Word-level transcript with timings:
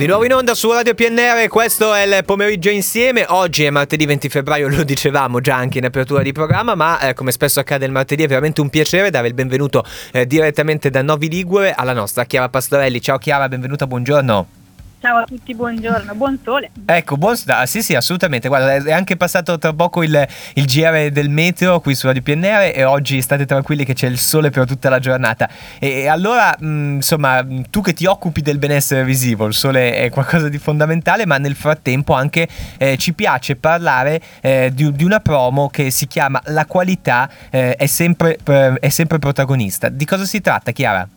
Di 0.00 0.06
nuovo 0.06 0.24
in 0.24 0.32
onda 0.32 0.54
su 0.54 0.72
Radio 0.72 0.94
PNR, 0.94 1.46
questo 1.48 1.92
è 1.92 2.06
il 2.06 2.24
pomeriggio 2.24 2.70
insieme. 2.70 3.26
Oggi 3.28 3.64
è 3.64 3.70
martedì 3.70 4.06
20 4.06 4.30
febbraio, 4.30 4.66
lo 4.66 4.82
dicevamo 4.82 5.40
già 5.40 5.56
anche 5.56 5.76
in 5.76 5.84
apertura 5.84 6.22
di 6.22 6.32
programma, 6.32 6.74
ma 6.74 6.98
eh, 7.00 7.12
come 7.12 7.32
spesso 7.32 7.60
accade 7.60 7.84
il 7.84 7.92
martedì 7.92 8.22
è 8.22 8.26
veramente 8.26 8.62
un 8.62 8.70
piacere 8.70 9.10
dare 9.10 9.28
il 9.28 9.34
benvenuto 9.34 9.84
eh, 10.12 10.26
direttamente 10.26 10.88
da 10.88 11.02
Novi 11.02 11.28
Ligure 11.28 11.74
alla 11.74 11.92
nostra 11.92 12.24
Chiara 12.24 12.48
Pastorelli. 12.48 12.98
Ciao 13.02 13.18
Chiara, 13.18 13.46
benvenuta, 13.46 13.86
buongiorno. 13.86 14.59
Ciao 15.02 15.16
a 15.16 15.24
tutti, 15.24 15.54
buongiorno, 15.54 16.14
buon 16.14 16.38
sole. 16.44 16.72
Ecco, 16.84 17.16
buon 17.16 17.34
ah, 17.46 17.64
sì 17.64 17.80
sì, 17.82 17.94
assolutamente. 17.94 18.48
Guarda, 18.48 18.74
è 18.74 18.92
anche 18.92 19.16
passato 19.16 19.58
tra 19.58 19.72
poco 19.72 20.02
il, 20.02 20.28
il 20.52 20.66
GR 20.66 21.08
del 21.10 21.30
meteo 21.30 21.80
qui 21.80 21.94
su 21.94 22.06
Radio 22.06 22.20
PNR 22.20 22.72
e 22.74 22.84
oggi 22.84 23.22
state 23.22 23.46
tranquilli 23.46 23.86
che 23.86 23.94
c'è 23.94 24.08
il 24.08 24.18
sole 24.18 24.50
per 24.50 24.66
tutta 24.66 24.90
la 24.90 24.98
giornata. 24.98 25.48
E, 25.78 26.06
allora, 26.06 26.54
mh, 26.58 26.66
mm, 26.66 26.94
insomma, 26.96 27.42
tu 27.70 27.80
che 27.80 27.94
ti 27.94 28.04
occupi 28.04 28.42
del 28.42 28.58
benessere 28.58 29.02
visivo, 29.02 29.46
il 29.46 29.54
sole 29.54 29.94
è 29.94 30.10
qualcosa 30.10 30.50
di 30.50 30.58
fondamentale, 30.58 31.24
ma 31.24 31.38
nel 31.38 31.54
frattempo 31.54 32.12
anche 32.12 32.46
eh, 32.76 32.98
ci 32.98 33.14
piace 33.14 33.56
parlare 33.56 34.20
eh, 34.42 34.70
di, 34.74 34.92
di, 34.92 35.04
una 35.04 35.20
promo 35.20 35.70
che 35.70 35.90
si 35.90 36.06
chiama 36.08 36.42
La 36.48 36.66
qualità 36.66 37.30
eh, 37.48 37.74
è, 37.74 37.86
sempre, 37.86 38.36
eh, 38.44 38.74
è 38.78 38.88
sempre 38.90 39.18
protagonista. 39.18 39.88
Di 39.88 40.04
cosa 40.04 40.26
si 40.26 40.42
tratta, 40.42 40.72
Chiara? 40.72 41.08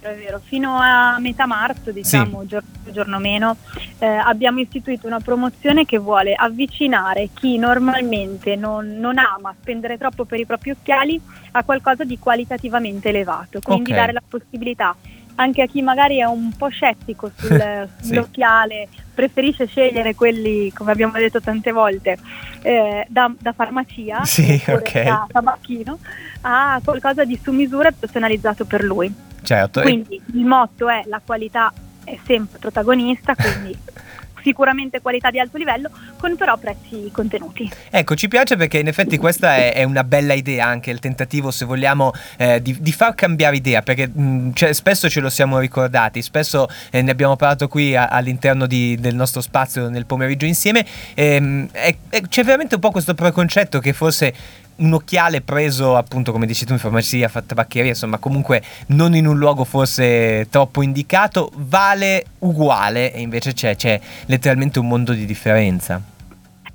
È 0.00 0.14
vero. 0.14 0.40
Fino 0.42 0.78
a 0.78 1.18
metà 1.18 1.46
marzo, 1.46 1.90
diciamo, 1.90 2.40
sì. 2.42 2.46
giorno 2.46 2.68
più, 2.82 2.92
giorno 2.92 3.18
meno, 3.18 3.56
eh, 3.98 4.06
abbiamo 4.06 4.60
istituito 4.60 5.06
una 5.06 5.20
promozione 5.20 5.84
che 5.84 5.98
vuole 5.98 6.34
avvicinare 6.34 7.30
chi 7.34 7.58
normalmente 7.58 8.56
non, 8.56 8.98
non, 8.98 9.18
ama 9.18 9.54
spendere 9.60 9.98
troppo 9.98 10.24
per 10.24 10.40
i 10.40 10.46
propri 10.46 10.70
occhiali 10.70 11.20
a 11.52 11.64
qualcosa 11.64 12.04
di 12.04 12.18
qualitativamente 12.18 13.08
elevato. 13.08 13.60
Quindi 13.60 13.90
okay. 13.90 14.00
dare 14.00 14.12
la 14.12 14.22
possibilità 14.26 14.94
anche 15.36 15.62
a 15.62 15.66
chi 15.66 15.82
magari 15.82 16.18
è 16.18 16.24
un 16.24 16.52
po' 16.56 16.68
scettico 16.68 17.30
sul, 17.34 17.88
sull'occhiale, 18.00 18.88
sì. 18.90 19.02
preferisce 19.14 19.66
scegliere 19.66 20.14
quelli, 20.14 20.72
come 20.72 20.92
abbiamo 20.92 21.12
detto 21.14 21.40
tante 21.40 21.72
volte, 21.72 22.18
eh, 22.62 23.06
da, 23.08 23.32
da, 23.38 23.52
farmacia, 23.52 24.24
sì, 24.24 24.62
okay. 24.66 25.04
da 25.04 25.26
tabacchino, 25.30 25.98
a 26.42 26.80
qualcosa 26.82 27.24
di 27.24 27.38
su 27.42 27.52
misura 27.52 27.92
personalizzato 27.92 28.64
per 28.64 28.82
lui. 28.82 29.12
Certo. 29.46 29.80
Quindi 29.80 30.20
il 30.34 30.44
motto 30.44 30.88
è 30.88 31.02
la 31.06 31.20
qualità 31.24 31.72
è 32.02 32.18
sempre 32.24 32.58
protagonista, 32.58 33.36
quindi 33.36 33.78
sicuramente 34.42 35.00
qualità 35.00 35.30
di 35.30 35.38
alto 35.38 35.56
livello, 35.56 35.88
con 36.16 36.34
però 36.36 36.56
prezzi 36.56 37.10
contenuti. 37.12 37.70
Ecco, 37.90 38.16
ci 38.16 38.26
piace 38.26 38.56
perché 38.56 38.78
in 38.78 38.88
effetti 38.88 39.18
questa 39.18 39.56
è, 39.56 39.74
è 39.74 39.84
una 39.84 40.02
bella 40.02 40.34
idea, 40.34 40.66
anche 40.66 40.90
il 40.90 40.98
tentativo, 40.98 41.52
se 41.52 41.64
vogliamo, 41.64 42.12
eh, 42.36 42.60
di, 42.60 42.76
di, 42.80 42.92
far 42.92 43.14
cambiare 43.14 43.54
idea, 43.54 43.82
perché 43.82 44.08
mh, 44.08 44.22
mm, 44.22 44.52
cioè, 44.52 44.72
spesso 44.72 45.08
ce 45.08 45.20
lo 45.20 45.30
siamo 45.30 45.60
ricordati, 45.60 46.22
spesso 46.22 46.68
eh, 46.90 47.02
ne 47.02 47.10
abbiamo 47.12 47.36
parlato 47.36 47.68
qui 47.68 47.94
a, 47.94 48.06
all'interno 48.06 48.66
di, 48.66 48.96
del 48.98 49.14
nostro 49.14 49.40
spazio 49.40 49.88
nel 49.88 50.06
pomeriggio 50.06 50.46
insieme, 50.46 50.84
ehm, 51.14 51.68
è, 51.70 51.96
c'è 52.28 52.42
veramente 52.44 52.74
un 52.74 52.80
po' 52.80 52.90
questo 52.90 53.14
preconcetto 53.14 53.78
che 53.78 53.92
forse 53.92 54.34
un 54.76 54.92
occhiale 54.92 55.40
preso 55.40 55.96
appunto 55.96 56.32
come 56.32 56.46
dici 56.46 56.64
tu 56.64 56.72
in 56.72 56.78
farmacia, 56.78 57.28
tabaccheria, 57.28 57.90
insomma 57.90 58.18
comunque 58.18 58.62
non 58.88 59.14
in 59.14 59.26
un 59.26 59.38
luogo 59.38 59.64
forse 59.64 60.46
troppo 60.50 60.82
indicato, 60.82 61.50
vale 61.54 62.24
uguale 62.40 63.12
e 63.12 63.20
invece 63.20 63.52
c'è, 63.52 63.76
c'è 63.76 64.00
letteralmente 64.26 64.78
un 64.78 64.88
mondo 64.88 65.12
di 65.12 65.24
differenza. 65.24 66.14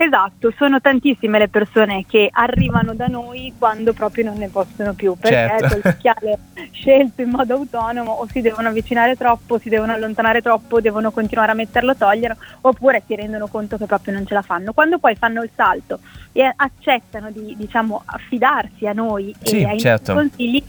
Esatto, 0.03 0.51
sono 0.57 0.81
tantissime 0.81 1.37
le 1.37 1.47
persone 1.47 2.05
che 2.07 2.27
arrivano 2.31 2.95
da 2.95 3.05
noi 3.05 3.53
quando 3.55 3.93
proprio 3.93 4.23
non 4.23 4.37
ne 4.37 4.47
possono 4.47 4.93
più, 4.93 5.15
perché 5.15 5.59
certo. 5.59 5.79
l'occhiale 5.83 6.39
scelto 6.71 7.21
in 7.21 7.29
modo 7.29 7.53
autonomo 7.53 8.11
o 8.11 8.27
si 8.27 8.41
devono 8.41 8.69
avvicinare 8.69 9.15
troppo, 9.15 9.59
si 9.59 9.69
devono 9.69 9.93
allontanare 9.93 10.41
troppo, 10.41 10.81
devono 10.81 11.11
continuare 11.11 11.51
a 11.51 11.53
metterlo 11.53 11.95
toglierlo, 11.95 12.35
oppure 12.61 13.03
si 13.05 13.15
rendono 13.15 13.45
conto 13.45 13.77
che 13.77 13.85
proprio 13.85 14.15
non 14.15 14.25
ce 14.25 14.33
la 14.33 14.41
fanno. 14.41 14.73
Quando 14.73 14.97
poi 14.97 15.15
fanno 15.15 15.43
il 15.43 15.51
salto 15.53 15.99
e 16.31 16.51
accettano 16.55 17.29
di 17.29 17.55
diciamo, 17.55 18.01
affidarsi 18.03 18.87
a 18.87 18.93
noi 18.93 19.35
sì, 19.43 19.59
e 19.59 19.65
ai 19.65 19.79
certo. 19.79 20.15
consigli, 20.15 20.63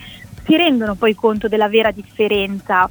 si 0.44 0.56
rendono 0.56 0.94
poi 0.94 1.14
conto 1.14 1.48
della 1.48 1.70
vera 1.70 1.90
differenza 1.90 2.86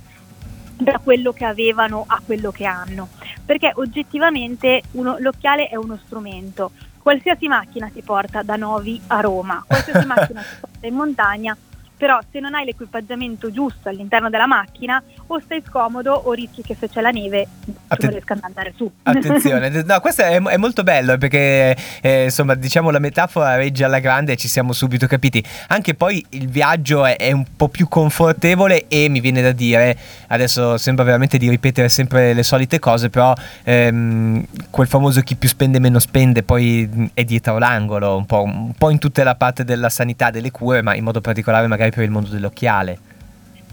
da 0.84 1.00
quello 1.04 1.32
che 1.32 1.46
avevano 1.46 2.06
a 2.08 2.22
quello 2.26 2.52
che 2.52 2.66
hanno, 2.66 3.10
perché 3.46 3.72
oggettivamente 3.76 4.82
uno, 4.92 5.18
l'occhiale 5.20 5.68
è 5.68 5.76
uno 5.76 5.98
strumento, 6.04 6.72
qualsiasi 7.02 7.48
macchina 7.48 7.90
ti 7.90 8.02
porta 8.02 8.42
da 8.42 8.56
Novi 8.56 9.00
a 9.08 9.20
Roma, 9.22 9.64
qualsiasi 9.66 10.06
macchina 10.08 10.42
ti 10.42 10.56
porta 10.60 10.88
in 10.88 10.96
montagna 10.96 11.58
però 12.02 12.18
se 12.32 12.40
non 12.40 12.56
hai 12.56 12.66
l'equipaggiamento 12.66 13.52
giusto 13.52 13.88
all'interno 13.88 14.32
della 14.32 14.48
macchina 14.48 15.04
o 15.28 15.40
stai 15.40 15.62
scomodo 15.64 16.12
o 16.12 16.32
rischi 16.32 16.64
che 16.64 16.76
se 16.76 16.90
c'è 16.90 17.00
la 17.00 17.12
neve 17.12 17.46
Atten- 17.90 18.10
non 18.10 18.10
riesca 18.10 18.34
ad 18.34 18.40
andare 18.42 18.74
su. 18.76 18.92
Attenzione, 19.04 19.70
no, 19.86 20.00
questo 20.00 20.24
è, 20.24 20.42
è, 20.42 20.58
molto 20.58 20.82
bello 20.82 21.16
perché 21.20 21.78
eh, 22.02 22.24
insomma 22.24 22.56
diciamo 22.56 22.90
la 22.90 22.98
metafora 22.98 23.56
regge 23.56 23.84
alla 23.84 24.00
grande 24.00 24.32
e 24.32 24.36
ci 24.36 24.48
siamo 24.48 24.74
subito 24.74 25.06
capiti. 25.06 25.44
Anche 25.68 25.94
poi 25.94 26.26
il 26.30 26.48
viaggio 26.48 27.06
è, 27.06 27.18
è, 27.18 27.32
un 27.34 27.46
po' 27.56 27.68
più 27.68 27.88
confortevole 27.88 28.88
e 28.88 29.08
mi 29.08 29.20
viene 29.20 29.44
da 29.44 29.52
dire, 29.52 29.96
adesso 30.30 30.80
sembra 30.80 31.04
veramente 31.04 31.38
di 31.38 31.50
ripetere 31.50 31.88
sempre 31.88 32.34
le 32.34 32.42
solite 32.42 32.80
cose, 32.80 33.12
però 33.12 33.32
ehm, 33.62 34.44
quel 34.72 34.88
famoso 34.88 35.22
chi 35.22 35.36
più 35.36 35.50
spende 35.50 35.78
meno 35.78 36.00
spende 36.00 36.42
poi 36.42 37.12
è 37.14 37.24
dietro 37.26 37.60
l'angolo, 37.60 38.18
un 38.18 38.26
po', 38.26 38.42
un 38.42 38.74
po' 38.76 38.90
in 38.90 38.98
tutta 38.98 39.24
la 39.24 39.36
parte 39.36 39.64
della 39.64 39.90
sanità, 39.90 40.32
delle 40.32 40.50
cure, 40.50 40.82
ma 40.82 40.96
in 40.96 41.04
modo 41.04 41.22
particolare 41.22 41.68
magari 41.68 41.90
per 41.92 42.04
il 42.04 42.12
mondo 42.12 42.30
dell'occhiale? 42.30 42.98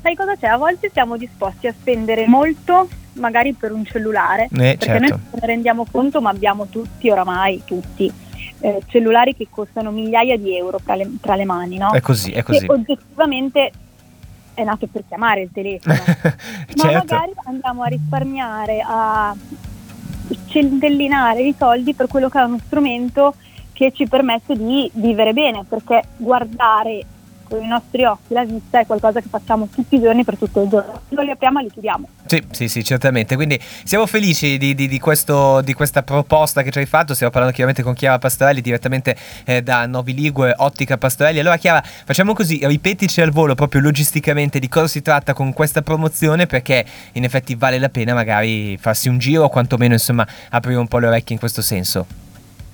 Sai 0.02 0.14
cosa 0.14 0.36
c'è? 0.36 0.46
A 0.46 0.56
volte 0.56 0.90
siamo 0.92 1.16
disposti 1.16 1.66
a 1.66 1.72
spendere 1.72 2.26
molto 2.26 2.88
magari 3.14 3.52
per 3.52 3.72
un 3.72 3.84
cellulare, 3.84 4.44
eh, 4.44 4.48
perché 4.48 4.86
certo. 4.86 5.06
noi 5.06 5.40
ne 5.40 5.46
rendiamo 5.46 5.86
conto, 5.90 6.20
ma 6.20 6.30
abbiamo 6.30 6.66
tutti 6.66 7.10
oramai, 7.10 7.62
tutti, 7.64 8.10
eh, 8.60 8.82
cellulari 8.86 9.36
che 9.36 9.48
costano 9.50 9.90
migliaia 9.90 10.36
di 10.36 10.56
euro 10.56 10.80
tra 10.82 10.94
le, 10.94 11.16
tra 11.20 11.34
le 11.34 11.44
mani, 11.44 11.78
no? 11.78 11.92
È 11.92 12.00
così, 12.00 12.32
è 12.32 12.42
così. 12.42 12.64
E 12.64 12.72
oggettivamente 12.72 13.72
è 14.54 14.64
nato 14.64 14.86
per 14.86 15.04
chiamare 15.06 15.42
il 15.42 15.50
telefono, 15.52 15.94
certo. 16.04 16.76
ma 16.76 16.92
magari 16.92 17.32
andiamo 17.44 17.82
a 17.82 17.86
risparmiare, 17.86 18.84
a 18.84 19.36
centellinare 20.46 21.42
i 21.42 21.54
soldi 21.56 21.94
per 21.94 22.06
quello 22.06 22.28
che 22.28 22.40
è 22.40 22.44
uno 22.44 22.58
strumento 22.64 23.34
che 23.72 23.92
ci 23.92 24.08
permette 24.08 24.56
di 24.56 24.90
vivere 24.94 25.32
bene, 25.32 25.64
perché 25.68 26.02
guardare 26.16 27.04
con 27.48 27.62
i 27.62 27.66
nostri 27.66 28.04
occhi 28.04 28.34
la 28.34 28.44
vista 28.44 28.80
è 28.80 28.86
qualcosa 28.86 29.20
che 29.20 29.28
facciamo 29.28 29.68
tutti 29.74 29.96
i 29.96 30.00
giorni 30.00 30.24
per 30.24 30.36
tutto 30.36 30.62
il 30.62 30.68
giorno. 30.68 31.00
Lo 31.08 31.22
li 31.22 31.30
apriamo 31.30 31.60
e 31.60 31.62
li 31.64 31.70
chiudiamo. 31.70 32.08
Sì, 32.26 32.42
sì, 32.50 32.68
sì, 32.68 32.84
certamente. 32.84 33.34
Quindi 33.34 33.58
siamo 33.84 34.06
felici 34.06 34.58
di, 34.58 34.74
di, 34.74 34.86
di, 34.86 34.98
questo, 34.98 35.60
di, 35.62 35.72
questa 35.72 36.02
proposta 36.02 36.62
che 36.62 36.70
ci 36.70 36.78
hai 36.78 36.86
fatto. 36.86 37.14
Stiamo 37.14 37.32
parlando 37.32 37.54
chiaramente 37.54 37.82
con 37.82 37.94
Chiara 37.94 38.18
Pastorelli 38.18 38.60
direttamente 38.60 39.16
eh, 39.44 39.62
da 39.62 39.86
Novi 39.86 40.14
Ligure, 40.14 40.54
Ottica 40.58 40.98
Pastorelli. 40.98 41.38
Allora 41.38 41.56
Chiara, 41.56 41.82
facciamo 41.82 42.34
così, 42.34 42.60
ripetici 42.62 43.20
al 43.20 43.30
volo 43.30 43.54
proprio 43.54 43.80
logisticamente 43.80 44.58
di 44.58 44.68
cosa 44.68 44.86
si 44.86 45.02
tratta 45.02 45.32
con 45.32 45.52
questa 45.52 45.82
promozione 45.82 46.46
perché 46.46 46.84
in 47.12 47.24
effetti 47.24 47.54
vale 47.54 47.78
la 47.78 47.88
pena 47.88 48.14
magari 48.14 48.76
farsi 48.76 49.08
un 49.08 49.18
giro 49.18 49.44
o 49.44 49.48
quantomeno 49.48 49.94
insomma 49.94 50.26
aprire 50.50 50.78
un 50.78 50.88
po' 50.88 50.98
le 50.98 51.06
orecchie 51.06 51.34
in 51.34 51.40
questo 51.40 51.62
senso. 51.62 52.06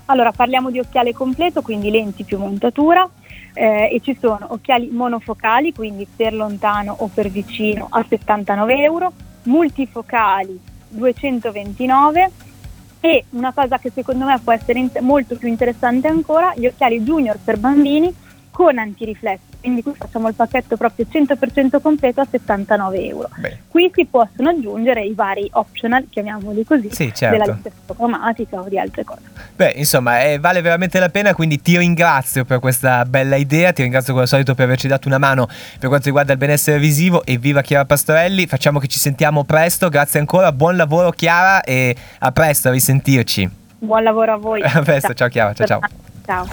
Allora, 0.07 0.33
parliamo 0.33 0.71
di 0.71 0.79
occhiale 0.79 1.15
completo, 1.15 1.63
quindi 1.63 1.91
lenti 1.91 2.25
più 2.25 2.39
montatura 2.39 3.09
eh, 3.55 3.89
e 3.91 4.01
ci 4.01 4.17
sono 4.21 4.47
occhiali 4.51 4.89
monofocali, 4.91 5.73
quindi 5.73 6.07
per 6.15 6.35
lontano 6.35 6.95
o 6.99 7.09
per 7.13 7.31
vicino 7.31 7.87
a 7.91 8.05
79 8.07 8.83
euro, 8.83 9.13
multifocali 9.45 10.61
229 10.89 12.31
e 13.01 13.25
una 13.31 13.53
cosa 13.53 13.79
che 13.79 13.91
secondo 13.95 14.25
me 14.25 14.39
può 14.43 14.53
essere 14.53 14.79
in- 14.79 14.91
molto 15.01 15.37
più 15.37 15.49
interessante 15.49 16.09
ancora, 16.09 16.53
gli 16.57 16.67
occhiali 16.67 17.01
junior 17.01 17.39
per 17.43 17.59
bambini 17.59 18.13
con 18.51 18.79
antiriflesso 18.79 19.55
quindi 19.65 19.83
qui 19.83 19.95
facciamo 19.97 20.29
il 20.29 20.35
pacchetto 20.35 20.77
proprio 20.77 21.07
100% 21.11 21.81
completo 21.81 22.21
a 22.21 22.27
79 22.31 23.07
euro. 23.07 23.31
Beh. 23.39 23.61
Qui 23.67 23.91
si 23.95 24.05
possono 24.05 24.51
aggiungere 24.51 25.03
i 25.03 25.15
vari 25.15 25.49
optional, 25.55 26.07
chiamiamoli 26.11 26.67
così, 26.67 26.91
sì, 26.91 27.11
certo. 27.15 27.39
della 27.39 27.51
lista 27.55 27.71
fotografica 27.87 28.61
o 28.61 28.69
di 28.69 28.79
altre 28.79 29.05
cose. 29.05 29.23
Beh, 29.57 29.75
insomma, 29.77 30.21
eh, 30.25 30.41
vale 30.41 30.61
veramente 30.63 30.99
la 30.99 31.09
pena, 31.09 31.33
quindi 31.33 31.63
ti 31.63 31.79
ringrazio 31.79 32.45
per 32.45 32.59
questa 32.59 33.05
bella 33.05 33.37
idea, 33.37 33.73
ti 33.73 33.83
ringrazio 33.83 34.11
come 34.13 34.25
al 34.25 34.29
solito 34.29 34.53
per 34.57 34.65
averci 34.65 34.89
dato 34.89 35.07
una 35.07 35.19
mano 35.19 35.47
per 35.79 35.89
quanto 35.89 36.07
riguarda 36.07 36.33
il 36.33 36.39
benessere 36.39 36.81
visivo 36.81 37.25
e 37.25 37.39
viva 37.39 37.63
Chiara 37.63 37.85
Pastorelli, 37.85 38.47
facciamo 38.49 38.81
che 38.81 38.89
ci 38.89 38.99
sentiamo 38.99 39.45
presto, 39.45 39.89
grazie 39.89 40.19
ancora, 40.19 40.51
buon 40.51 40.75
lavoro 40.75 41.11
Chiara 41.11 41.63
e 41.63 41.95
a 42.19 42.33
presto, 42.33 42.69
a 42.69 42.73
risentirci. 42.73 43.49
Buon 43.79 44.03
lavoro 44.03 44.33
a 44.33 44.37
voi. 44.37 44.61
A 44.65 44.81
presto, 44.83 45.15
ciao, 45.15 45.15
ciao 45.15 45.29
Chiara, 45.29 45.53
ciao 45.53 45.67
ciao. 45.67 45.81